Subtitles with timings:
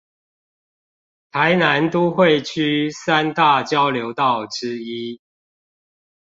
[1.31, 5.21] 臺南都會區三大交流道之一